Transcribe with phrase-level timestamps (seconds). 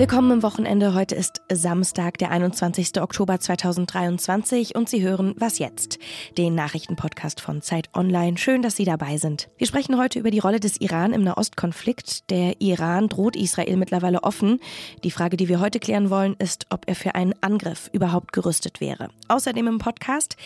[0.00, 0.94] Willkommen im Wochenende.
[0.94, 3.02] Heute ist Samstag, der 21.
[3.02, 5.98] Oktober 2023 und Sie hören Was jetzt?
[6.38, 8.38] Den Nachrichtenpodcast von Zeit Online.
[8.38, 9.50] Schön, dass Sie dabei sind.
[9.58, 12.30] Wir sprechen heute über die Rolle des Iran im Nahostkonflikt.
[12.30, 14.58] Der Iran droht Israel mittlerweile offen.
[15.04, 18.80] Die Frage, die wir heute klären wollen, ist, ob er für einen Angriff überhaupt gerüstet
[18.80, 19.10] wäre.
[19.28, 20.36] Außerdem im Podcast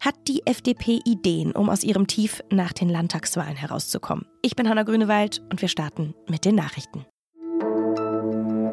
[0.00, 4.24] hat die FDP Ideen, um aus ihrem Tief nach den Landtagswahlen herauszukommen.
[4.40, 7.04] Ich bin Hanna Grünewald und wir starten mit den Nachrichten.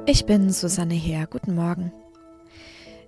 [0.08, 1.28] Ich bin Susanne Heer.
[1.28, 1.92] Guten Morgen.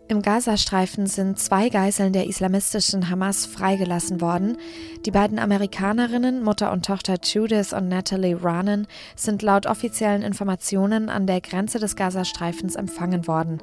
[0.10, 4.58] Im Gazastreifen sind zwei Geiseln der islamistischen Hamas freigelassen worden.
[5.06, 8.86] Die beiden Amerikanerinnen, Mutter und Tochter Judith und Natalie Ranen,
[9.16, 13.60] sind laut offiziellen Informationen an der Grenze des Gazastreifens empfangen worden.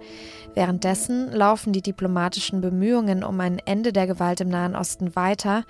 [0.55, 5.65] Währenddessen laufen die diplomatischen Bemühungen um ein Ende der Gewalt im Nahen Osten weiter.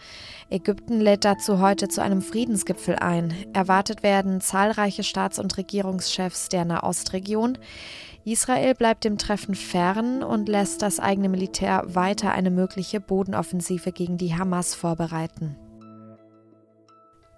[0.51, 3.34] Ägypten lädt dazu heute zu einem Friedensgipfel ein.
[3.52, 7.59] Erwartet werden zahlreiche Staats- und Regierungschefs der Nahostregion.
[8.24, 14.18] Israel bleibt dem Treffen fern und lässt das eigene Militär weiter eine mögliche Bodenoffensive gegen
[14.18, 15.57] die Hamas vorbereiten.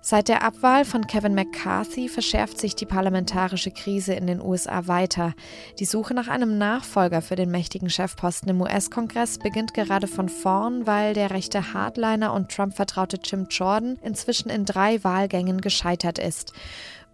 [0.04, 5.32] Seit der Abwahl von Kevin McCarthy verschärft sich die parlamentarische Krise in den USA weiter.
[5.78, 10.88] Die Suche nach einem Nachfolger für den mächtigen Chefposten im US-Kongress beginnt gerade von vorn,
[10.88, 16.52] weil der rechte Hardliner und Trump-vertraute Jim Jordan inzwischen in drei Wahlgängen gescheitert ist.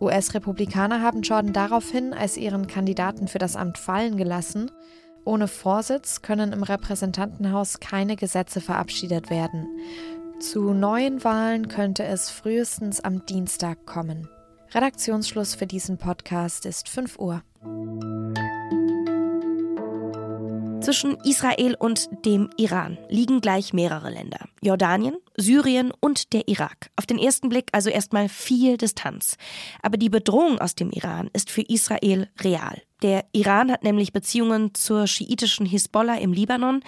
[0.01, 4.71] US-Republikaner haben Jordan daraufhin als ihren Kandidaten für das Amt fallen gelassen.
[5.25, 9.67] Ohne Vorsitz können im Repräsentantenhaus keine Gesetze verabschiedet werden.
[10.41, 14.29] Zu neuen Wahlen könnte es frühestens am Dienstag kommen.
[14.73, 17.43] Redaktionsschluss für diesen Podcast ist 5 Uhr.
[20.81, 24.39] Zwischen Israel und dem Iran liegen gleich mehrere Länder.
[24.63, 26.91] Jordanien, Syrien und der Irak.
[26.97, 29.37] Auf den ersten Blick also erstmal viel Distanz.
[29.83, 32.83] Aber die Bedrohung aus dem Iran ist für Israel real.
[33.03, 36.83] Der Iran hat nämlich Beziehungen zur schiitischen Hisbollah im Libanon,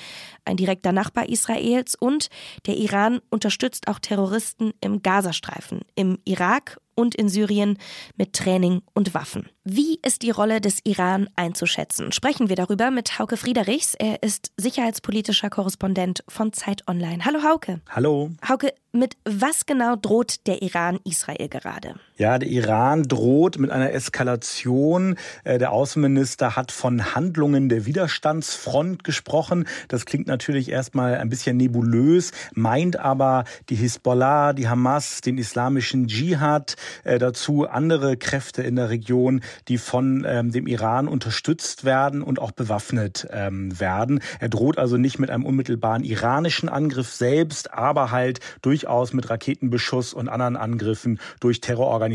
[0.44, 2.28] ein direkter Nachbar Israels, und
[2.66, 7.78] der Iran unterstützt auch Terroristen im Gazastreifen, im Irak und in Syrien
[8.16, 9.48] mit Training und Waffen.
[9.64, 12.12] Wie ist die Rolle des Iran einzuschätzen?
[12.12, 13.94] Sprechen wir darüber mit Hauke Friedrichs.
[13.94, 17.24] Er ist sicherheitspolitischer Korrespondent von Zeit Online.
[17.24, 17.80] Hallo Hauke.
[17.88, 18.30] Hallo.
[18.46, 21.94] Hauke, mit was genau droht der Iran Israel gerade?
[22.20, 25.16] Ja, der Iran droht mit einer Eskalation.
[25.42, 29.66] Äh, der Außenminister hat von Handlungen der Widerstandsfront gesprochen.
[29.88, 36.08] Das klingt natürlich erstmal ein bisschen nebulös, meint aber die Hisbollah, die Hamas, den islamischen
[36.08, 42.20] Dschihad, äh, dazu andere Kräfte in der Region, die von ähm, dem Iran unterstützt werden
[42.20, 44.20] und auch bewaffnet ähm, werden.
[44.40, 50.12] Er droht also nicht mit einem unmittelbaren iranischen Angriff selbst, aber halt durchaus mit Raketenbeschuss
[50.12, 52.09] und anderen Angriffen durch Terrororganisationen,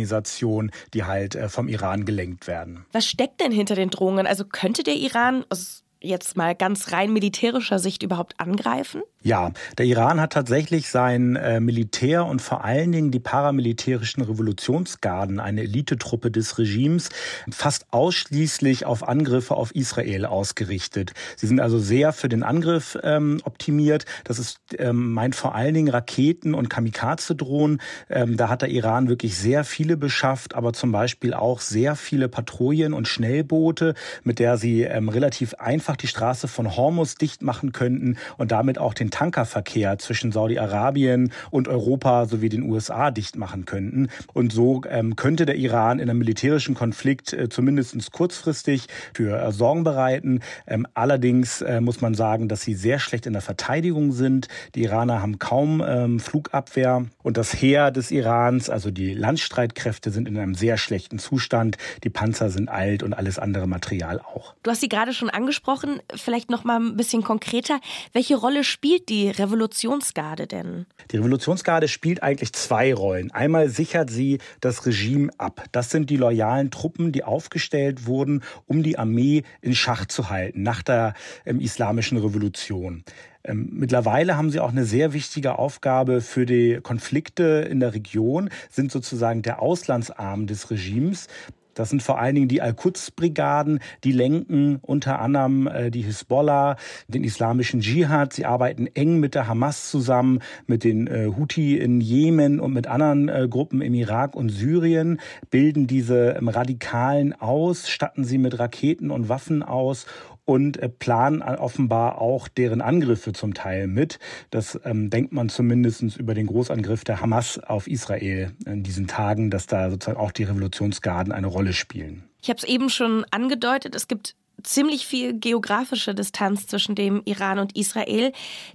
[0.93, 2.85] die halt äh, vom Iran gelenkt werden.
[2.91, 4.27] Was steckt denn hinter den Drohungen?
[4.27, 9.01] Also könnte der Iran aus jetzt mal ganz rein militärischer Sicht überhaupt angreifen?
[9.25, 15.39] Ja, der Iran hat tatsächlich sein äh, Militär und vor allen Dingen die paramilitärischen Revolutionsgarden,
[15.39, 17.09] eine Elitetruppe des Regimes,
[17.49, 21.13] fast ausschließlich auf Angriffe auf Israel ausgerichtet.
[21.37, 24.05] Sie sind also sehr für den Angriff ähm, optimiert.
[24.25, 27.81] Das ist ähm, meint vor allen Dingen Raketen und Kamikaze-Drohnen.
[28.11, 32.29] Ähm, da hat der Iran wirklich sehr viele beschafft, aber zum Beispiel auch sehr viele
[32.29, 37.71] Patrouillen und Schnellboote, mit der sie ähm, relativ einfach die Straße von Hormuz dicht machen
[37.71, 43.63] könnten und damit auch den Tankerverkehr zwischen Saudi-Arabien und Europa sowie den USA dicht machen
[43.63, 44.09] könnten.
[44.33, 49.53] Und so ähm, könnte der Iran in einem militärischen Konflikt äh, zumindest kurzfristig für äh,
[49.53, 50.41] Sorgen bereiten.
[50.67, 54.49] Ähm, allerdings äh, muss man sagen, dass sie sehr schlecht in der Verteidigung sind.
[54.75, 60.27] Die Iraner haben kaum ähm, Flugabwehr und das Heer des Irans, also die Landstreitkräfte, sind
[60.27, 61.77] in einem sehr schlechten Zustand.
[62.03, 64.55] Die Panzer sind alt und alles andere Material auch.
[64.63, 66.01] Du hast sie gerade schon angesprochen.
[66.13, 67.79] Vielleicht noch mal ein bisschen konkreter.
[68.11, 70.85] Welche Rolle spielt die Revolutionsgarde denn?
[71.11, 73.31] Die Revolutionsgarde spielt eigentlich zwei Rollen.
[73.31, 75.63] Einmal sichert sie das Regime ab.
[75.71, 80.63] Das sind die loyalen Truppen, die aufgestellt wurden, um die Armee in Schach zu halten
[80.63, 81.13] nach der
[81.45, 83.03] ähm, islamischen Revolution.
[83.43, 88.49] Ähm, mittlerweile haben sie auch eine sehr wichtige Aufgabe für die Konflikte in der Region,
[88.69, 91.27] sind sozusagen der Auslandsarm des Regimes.
[91.75, 96.77] Das sind vor allen Dingen die Al-Quds-Brigaden, die lenken unter anderem äh, die Hisbollah,
[97.07, 98.33] den islamischen Dschihad.
[98.33, 102.87] Sie arbeiten eng mit der Hamas zusammen, mit den äh, Houthi in Jemen und mit
[102.87, 105.19] anderen äh, Gruppen im Irak und Syrien,
[105.51, 110.05] bilden diese ähm, Radikalen aus, statten sie mit Raketen und Waffen aus
[110.45, 114.19] und äh, planen offenbar auch deren Angriffe zum Teil mit.
[114.51, 119.49] Das ähm, denkt man zumindest über den Großangriff der Hamas auf Israel in diesen Tagen,
[119.49, 122.23] dass da sozusagen auch die Revolutionsgarden eine Rolle spielen.
[122.41, 127.59] Ich habe es eben schon angedeutet, es gibt ziemlich viel geografische Distanz zwischen dem Iran
[127.59, 128.31] und Israel.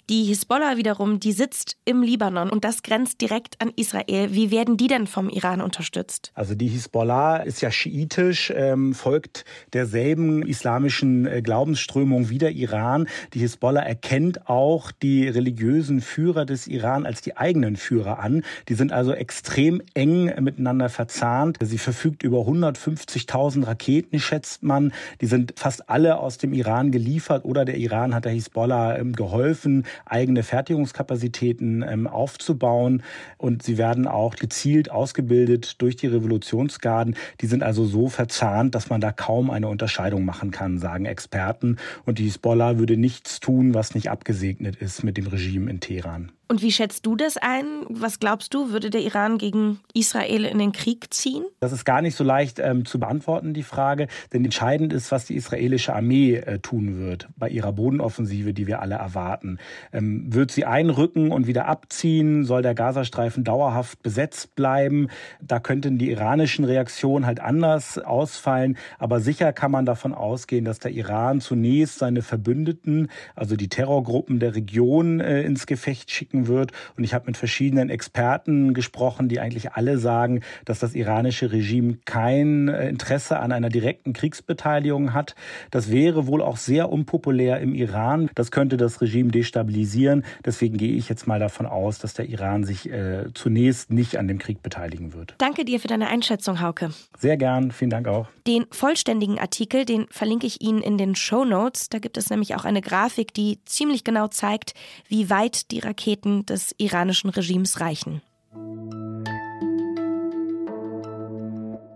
[0.09, 4.33] Die Hisbollah wiederum, die sitzt im Libanon und das grenzt direkt an Israel.
[4.33, 6.33] Wie werden die denn vom Iran unterstützt?
[6.35, 13.09] Also die Hisbollah ist ja schiitisch, ähm, folgt derselben islamischen äh, Glaubensströmung wie der Iran.
[13.35, 18.43] Die Hisbollah erkennt auch die religiösen Führer des Iran als die eigenen Führer an.
[18.69, 21.59] Die sind also extrem eng miteinander verzahnt.
[21.61, 24.93] Sie verfügt über 150.000 Raketen, schätzt man.
[25.21, 28.99] Die sind fast fast alle aus dem Iran geliefert oder der Iran hat der Hisbollah
[28.99, 33.05] ähm, geholfen, eigene Fertigungskapazitäten ähm, aufzubauen.
[33.39, 37.15] Und sie werden auch gezielt ausgebildet durch die Revolutionsgarden.
[37.41, 41.77] Die sind also so verzahnt, dass man da kaum eine Unterscheidung machen kann, sagen Experten.
[42.05, 46.33] Und die Hisbollah würde nichts tun, was nicht abgesegnet ist mit dem Regime in Teheran.
[46.51, 47.85] Und wie schätzt du das ein?
[47.89, 51.45] Was glaubst du, würde der Iran gegen Israel in den Krieg ziehen?
[51.61, 54.09] Das ist gar nicht so leicht ähm, zu beantworten, die Frage.
[54.33, 58.83] Denn entscheidend ist, was die israelische Armee äh, tun wird bei ihrer Bodenoffensive, die wir
[58.83, 59.59] alle erwarten.
[59.93, 62.43] Ähm, wird sie einrücken und wieder abziehen?
[62.43, 65.07] Soll der Gazastreifen dauerhaft besetzt bleiben?
[65.41, 68.77] Da könnten die iranischen Reaktionen halt anders ausfallen.
[68.99, 73.07] Aber sicher kann man davon ausgehen, dass der Iran zunächst seine Verbündeten,
[73.37, 76.73] also die Terrorgruppen der Region, äh, ins Gefecht schicken wirken wird.
[76.97, 81.99] Und ich habe mit verschiedenen Experten gesprochen, die eigentlich alle sagen, dass das iranische Regime
[82.05, 85.35] kein äh, Interesse an einer direkten Kriegsbeteiligung hat.
[85.71, 88.31] Das wäre wohl auch sehr unpopulär im Iran.
[88.35, 90.25] Das könnte das Regime destabilisieren.
[90.45, 94.29] Deswegen gehe ich jetzt mal davon aus, dass der Iran sich äh, zunächst nicht an
[94.29, 95.35] dem Krieg beteiligen wird.
[95.39, 96.91] Danke dir für deine Einschätzung, Hauke.
[97.19, 97.71] Sehr gern.
[97.71, 98.29] Vielen Dank auch.
[98.47, 101.89] Den vollständigen Artikel, den verlinke ich Ihnen in den Show Notes.
[101.89, 104.75] Da gibt es nämlich auch eine Grafik, die ziemlich genau zeigt,
[105.09, 108.23] wie weit die Raketen Seiten des iranischen Regimes reichen.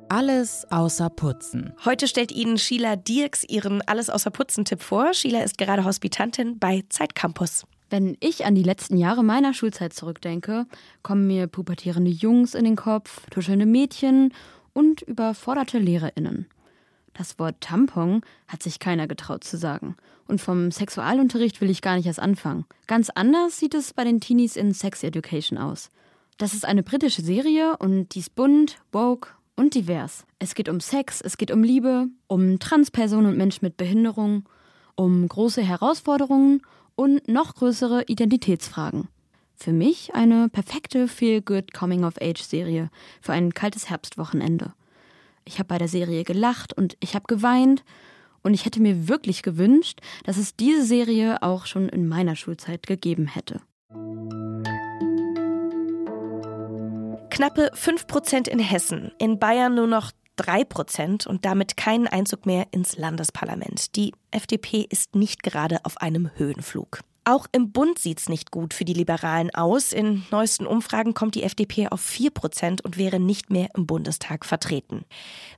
[0.09, 1.73] Alles außer Putzen.
[1.85, 5.13] Heute stellt Ihnen Sheila Dirks ihren Alles außer Putzen-Tipp vor.
[5.13, 7.65] Sheila ist gerade Hospitantin bei Zeitcampus.
[7.91, 10.67] Wenn ich an die letzten Jahre meiner Schulzeit zurückdenke,
[11.03, 14.33] kommen mir pubertierende Jungs in den Kopf, tuschelnde Mädchen
[14.73, 16.47] und überforderte LehrerInnen.
[17.15, 19.97] Das Wort Tampon hat sich keiner getraut zu sagen.
[20.27, 22.65] Und vom Sexualunterricht will ich gar nicht erst anfangen.
[22.87, 25.91] Ganz anders sieht es bei den Teenies in Sex Education aus.
[26.39, 30.27] Das ist eine britische Serie und die ist bunt, woke und divers.
[30.41, 34.49] Es geht um Sex, es geht um Liebe, um Transpersonen und Menschen mit Behinderung,
[34.97, 36.63] um große Herausforderungen
[36.97, 39.09] und noch größere Identitätsfragen.
[39.55, 42.91] Für mich eine perfekte Feel-Good Coming-of-Age-Serie
[43.21, 44.73] für ein kaltes Herbstwochenende.
[45.45, 47.85] Ich habe bei der Serie gelacht und ich habe geweint
[48.43, 52.87] und ich hätte mir wirklich gewünscht, dass es diese Serie auch schon in meiner Schulzeit
[52.87, 53.61] gegeben hätte.
[57.31, 62.97] Knappe 5% in Hessen, in Bayern nur noch 3% und damit keinen Einzug mehr ins
[62.97, 63.97] Landesparlament.
[63.97, 67.01] Die FDP ist nicht gerade auf einem Höhenflug.
[67.27, 69.93] Auch im Bund sieht es nicht gut für die Liberalen aus.
[69.93, 74.45] In neuesten Umfragen kommt die FDP auf 4 Prozent und wäre nicht mehr im Bundestag
[74.45, 75.07] vertreten.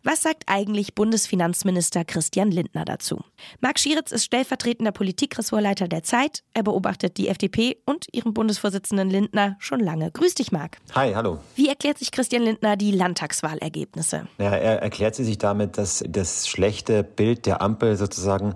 [0.04, 3.20] Was sagt eigentlich Bundesfinanzminister Christian Lindner dazu?
[3.60, 6.44] Marc Schieritz ist stellvertretender Politikressortleiter der Zeit.
[6.54, 10.12] Er beobachtet die FDP und ihren Bundesvorsitzenden Lindner schon lange.
[10.12, 10.78] Grüß dich, Marc.
[10.94, 11.40] Hi, hallo.
[11.56, 14.28] Wie erklärt sich Christian Lindner die Landtagswahlergebnisse?
[14.38, 18.54] Ja, er erklärt sie sich damit, dass das schlechte Bild der Ampel sozusagen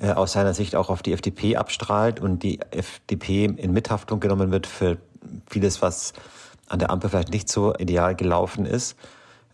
[0.00, 4.50] äh, aus seiner Sicht auch auf die FDP abstrahlt und die FDP in Mithaftung genommen
[4.50, 4.98] wird für
[5.48, 6.12] vieles, was
[6.68, 8.96] an der Ampel vielleicht nicht so ideal gelaufen ist.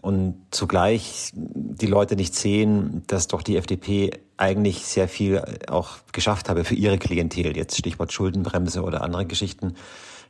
[0.01, 6.49] Und zugleich die Leute nicht sehen, dass doch die FDP eigentlich sehr viel auch geschafft
[6.49, 7.57] habe für ihre Klientel.
[7.57, 9.75] Jetzt Stichwort Schuldenbremse oder andere Geschichten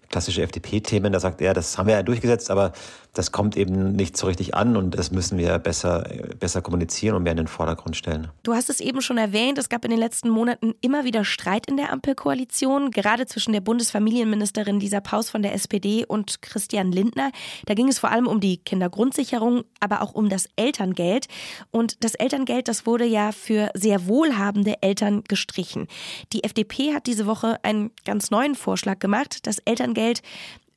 [0.09, 1.13] klassische FDP-Themen.
[1.13, 2.73] Da sagt er, das haben wir ja durchgesetzt, aber
[3.17, 6.09] das kommt eben nicht so richtig an und das müssen wir besser,
[6.39, 8.29] besser kommunizieren und mehr in den Vordergrund stellen.
[8.43, 11.67] Du hast es eben schon erwähnt, es gab in den letzten Monaten immer wieder Streit
[11.67, 17.31] in der Ampelkoalition, gerade zwischen der Bundesfamilienministerin Lisa Paus von der SPD und Christian Lindner.
[17.65, 21.27] Da ging es vor allem um die Kindergrundsicherung, aber auch um das Elterngeld.
[21.71, 25.87] Und das Elterngeld, das wurde ja für sehr wohlhabende Eltern gestrichen.
[26.35, 29.47] Die FDP hat diese Woche einen ganz neuen Vorschlag gemacht.
[29.47, 30.23] Das Elterngeld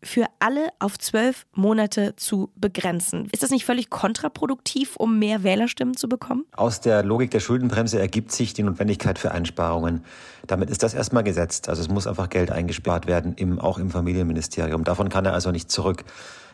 [0.01, 3.27] für alle auf zwölf Monate zu begrenzen.
[3.31, 6.45] Ist das nicht völlig kontraproduktiv, um mehr Wählerstimmen zu bekommen?
[6.55, 10.03] Aus der Logik der Schuldenbremse ergibt sich die Notwendigkeit für Einsparungen.
[10.47, 11.67] Damit ist das erstmal gesetzt.
[11.67, 14.83] Also es muss einfach Geld eingespart werden, im, auch im Familienministerium.
[14.83, 16.05] Davon kann er also nicht zurück.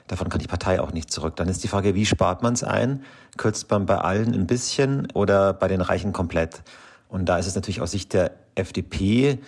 [0.08, 1.36] Davon kann die Partei auch nicht zurück.
[1.36, 3.04] Dann ist die Frage, wie spart man es ein?
[3.38, 6.64] Kürzt man bei allen ein bisschen oder bei den Reichen komplett?
[7.10, 9.40] Und da ist es natürlich aus Sicht der FDP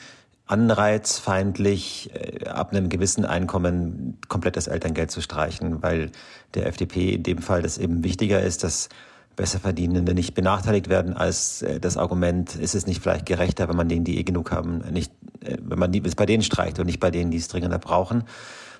[0.47, 6.11] anreizfeindlich, äh, ab einem gewissen Einkommen komplett das Elterngeld zu streichen, weil
[6.53, 8.89] der FDP in dem Fall das eben wichtiger ist, dass
[9.35, 13.89] Besserverdienende nicht benachteiligt werden, als äh, das Argument, ist es nicht vielleicht gerechter, wenn man
[13.89, 15.11] denen, die eh genug haben, nicht,
[15.41, 18.23] äh, wenn man es bei denen streicht und nicht bei denen, die es dringender brauchen.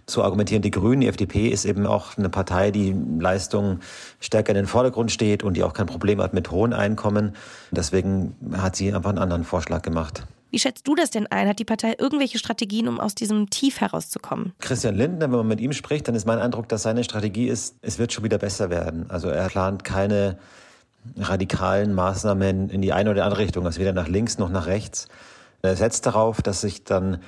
[0.09, 1.01] So argumentieren die Grünen.
[1.01, 3.81] Die FDP ist eben auch eine Partei, die Leistung
[4.21, 7.35] stärker in den Vordergrund steht und die auch kein Problem hat mit hohen Einkommen.
[7.71, 10.25] Deswegen hat sie einfach einen anderen Vorschlag gemacht.
[10.49, 11.47] Wie schätzt du das denn ein?
[11.47, 14.53] Hat die Partei irgendwelche Strategien, um aus diesem Tief herauszukommen?
[14.59, 17.75] Christian Lindner, wenn man mit ihm spricht, dann ist mein Eindruck, dass seine Strategie ist,
[17.81, 19.09] es wird schon wieder besser werden.
[19.09, 20.37] Also er plant keine
[21.17, 25.07] radikalen Maßnahmen in die eine oder andere Richtung, also weder nach links noch nach rechts.
[25.61, 27.21] Er setzt darauf, dass sich dann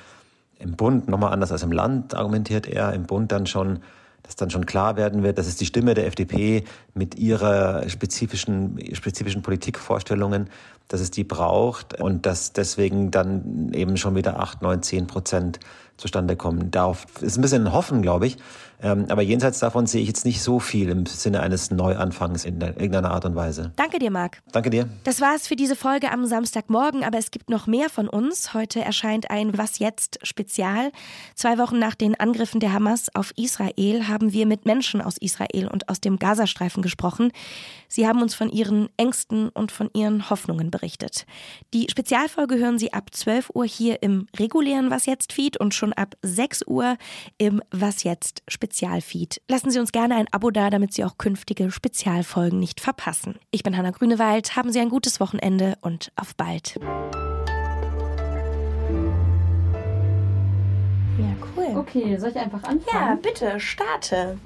[0.58, 3.80] im Bund, nochmal anders als im Land, argumentiert er, im Bund dann schon
[4.22, 8.78] dass dann schon klar werden wird, dass es die Stimme der FDP mit ihrer spezifischen,
[8.94, 10.50] spezifischen Politikvorstellungen,
[10.88, 15.60] dass es die braucht und dass deswegen dann eben schon wieder acht, neun, zehn Prozent
[16.00, 16.70] zustande kommen.
[16.70, 18.38] Darauf ist ein bisschen Hoffen, glaube ich.
[18.82, 22.60] Ähm, aber jenseits davon sehe ich jetzt nicht so viel im Sinne eines Neuanfangs in
[22.60, 23.72] irgendeiner Art und Weise.
[23.76, 24.38] Danke dir, Marc.
[24.52, 24.88] Danke dir.
[25.04, 28.54] Das war es für diese Folge am Samstagmorgen, aber es gibt noch mehr von uns.
[28.54, 30.92] Heute erscheint ein Was jetzt Spezial.
[31.34, 35.68] Zwei Wochen nach den Angriffen der Hamas auf Israel haben wir mit Menschen aus Israel
[35.70, 37.32] und aus dem Gazastreifen gesprochen.
[37.88, 41.26] Sie haben uns von ihren Ängsten und von ihren Hoffnungen berichtet.
[41.74, 45.92] Die Spezialfolge hören Sie ab 12 Uhr hier im regulären Was jetzt Feed und schon
[45.92, 46.96] ab 6 Uhr
[47.38, 49.40] im Was jetzt Spezialfeed.
[49.48, 53.38] Lassen Sie uns gerne ein Abo da, damit Sie auch künftige Spezialfolgen nicht verpassen.
[53.50, 54.56] Ich bin Hanna Grünewald.
[54.56, 56.76] Haben Sie ein gutes Wochenende und auf bald.
[61.18, 61.76] Ja, cool.
[61.76, 62.80] Okay, soll ich einfach anfangen?
[62.92, 64.38] Ja, bitte, starte.